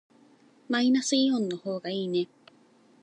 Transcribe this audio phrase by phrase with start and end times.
[0.67, 2.27] マイナスイオンの方がいいね。